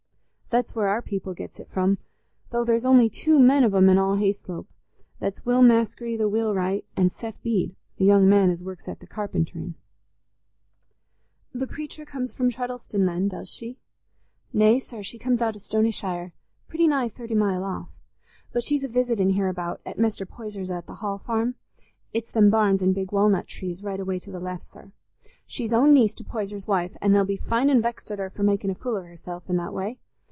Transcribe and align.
That's 0.51 0.75
where 0.75 0.89
our 0.89 1.01
people 1.01 1.33
gets 1.33 1.61
it 1.61 1.69
from, 1.69 1.97
though 2.49 2.65
there's 2.65 2.83
only 2.85 3.09
two 3.09 3.39
men 3.39 3.63
of 3.63 3.73
'em 3.73 3.87
in 3.87 3.97
all 3.97 4.17
Hayslope: 4.17 4.65
that's 5.17 5.45
Will 5.45 5.61
Maskery, 5.61 6.17
the 6.17 6.27
wheelwright, 6.27 6.83
and 6.97 7.13
Seth 7.13 7.41
Bede, 7.41 7.73
a 8.01 8.03
young 8.03 8.27
man 8.27 8.49
as 8.49 8.61
works 8.61 8.89
at 8.89 8.99
the 8.99 9.07
carpenterin'." 9.07 9.75
"The 11.53 11.67
preacher 11.67 12.03
comes 12.03 12.33
from 12.33 12.49
Treddleston, 12.49 13.05
then, 13.05 13.29
does 13.29 13.49
she?" 13.49 13.77
"Nay, 14.51 14.77
sir, 14.79 15.01
she 15.01 15.17
comes 15.17 15.41
out 15.41 15.55
o' 15.55 15.59
Stonyshire, 15.59 16.33
pretty 16.67 16.85
nigh 16.85 17.07
thirty 17.07 17.33
mile 17.33 17.63
off. 17.63 17.97
But 18.51 18.61
she's 18.63 18.83
a 18.83 18.89
visitin' 18.89 19.29
hereabout 19.29 19.79
at 19.85 19.97
Mester 19.97 20.25
Poyser's 20.25 20.69
at 20.69 20.85
the 20.85 20.95
Hall 20.95 21.17
Farm—it's 21.17 22.31
them 22.31 22.49
barns 22.49 22.83
an' 22.83 22.91
big 22.91 23.13
walnut 23.13 23.47
trees, 23.47 23.83
right 23.83 24.01
away 24.01 24.19
to 24.19 24.29
the 24.31 24.41
left, 24.41 24.63
sir. 24.65 24.91
She's 25.47 25.71
own 25.71 25.93
niece 25.93 26.13
to 26.15 26.25
Poyser's 26.25 26.67
wife, 26.67 26.97
an' 26.99 27.13
they'll 27.13 27.23
be 27.23 27.37
fine 27.37 27.69
an' 27.69 27.81
vexed 27.81 28.11
at 28.11 28.19
her 28.19 28.29
for 28.29 28.43
making 28.43 28.69
a 28.69 28.75
fool 28.75 28.97
of 28.97 29.05
herself 29.05 29.45
i' 29.49 29.53
that 29.53 29.73
way. 29.73 29.97